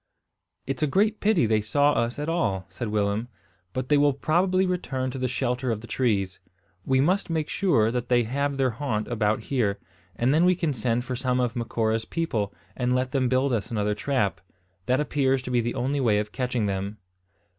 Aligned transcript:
"It's 0.65 0.81
a 0.81 0.87
great 0.87 1.19
pity 1.19 1.45
they 1.45 1.61
saw 1.61 1.91
us 1.93 2.17
at 2.17 2.27
all," 2.27 2.65
said 2.69 2.87
Willem; 2.87 3.27
"but 3.71 3.89
they 3.89 3.99
will 3.99 4.13
probably 4.13 4.65
return 4.65 5.11
to 5.11 5.19
the 5.19 5.27
shelter 5.27 5.69
of 5.71 5.81
the 5.81 5.85
trees. 5.85 6.39
We 6.83 6.99
must 6.99 7.29
make 7.29 7.47
sure 7.47 7.91
that 7.91 8.09
they 8.09 8.23
have 8.23 8.57
their 8.57 8.71
haunt 8.71 9.07
about 9.09 9.41
here; 9.41 9.77
and 10.15 10.33
then 10.33 10.43
we 10.43 10.55
can 10.55 10.73
send 10.73 11.05
for 11.05 11.15
some 11.15 11.39
of 11.39 11.55
Macora's 11.55 12.05
people, 12.05 12.51
and 12.75 12.95
let 12.95 13.11
them 13.11 13.29
build 13.29 13.53
us 13.53 13.69
another 13.69 13.93
trap. 13.93 14.41
That 14.87 14.99
appears 14.99 15.43
to 15.43 15.51
be 15.51 15.61
the 15.61 15.75
only 15.75 15.99
way 15.99 16.17
of 16.17 16.31
catching 16.31 16.65
them." 16.65 16.97